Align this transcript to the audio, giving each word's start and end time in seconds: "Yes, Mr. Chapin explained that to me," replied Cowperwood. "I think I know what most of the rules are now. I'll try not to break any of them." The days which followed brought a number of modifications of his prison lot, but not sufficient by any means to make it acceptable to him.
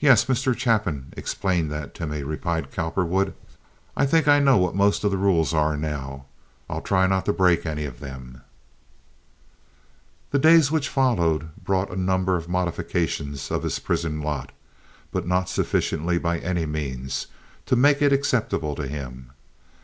"Yes, 0.00 0.24
Mr. 0.24 0.58
Chapin 0.58 1.12
explained 1.16 1.70
that 1.70 1.94
to 1.94 2.04
me," 2.04 2.24
replied 2.24 2.72
Cowperwood. 2.72 3.32
"I 3.96 4.06
think 4.06 4.26
I 4.26 4.40
know 4.40 4.58
what 4.58 4.74
most 4.74 5.04
of 5.04 5.12
the 5.12 5.16
rules 5.18 5.54
are 5.54 5.76
now. 5.76 6.26
I'll 6.68 6.80
try 6.80 7.06
not 7.06 7.24
to 7.26 7.32
break 7.32 7.64
any 7.64 7.84
of 7.84 8.00
them." 8.00 8.40
The 10.32 10.40
days 10.40 10.72
which 10.72 10.88
followed 10.88 11.50
brought 11.62 11.92
a 11.92 11.96
number 11.96 12.34
of 12.36 12.48
modifications 12.48 13.52
of 13.52 13.62
his 13.62 13.78
prison 13.78 14.20
lot, 14.20 14.50
but 15.12 15.28
not 15.28 15.48
sufficient 15.48 16.20
by 16.20 16.40
any 16.40 16.66
means 16.66 17.28
to 17.66 17.76
make 17.76 18.02
it 18.02 18.12
acceptable 18.12 18.74
to 18.74 18.88
him. 18.88 19.30